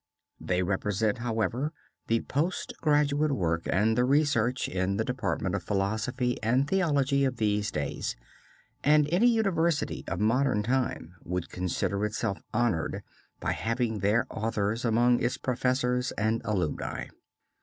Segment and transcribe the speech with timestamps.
[0.39, 1.73] They represent, however,
[2.07, 7.37] the post graduate work and the research in the department of philosophy and theology of
[7.37, 8.15] these days,
[8.83, 13.03] and any university of modern time would consider itself honored
[13.39, 17.05] by having their authors among its professors and alumni.